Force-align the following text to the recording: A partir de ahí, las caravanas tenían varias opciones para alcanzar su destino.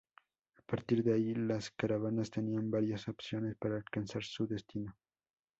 A 0.57 0.61
partir 0.63 1.03
de 1.03 1.13
ahí, 1.13 1.35
las 1.35 1.69
caravanas 1.69 2.31
tenían 2.31 2.71
varias 2.71 3.07
opciones 3.07 3.55
para 3.59 3.75
alcanzar 3.75 4.23
su 4.23 4.47
destino. 4.47 4.97